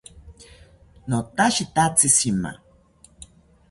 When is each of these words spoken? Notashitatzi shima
Notashitatzi 1.09 2.07
shima 2.17 2.51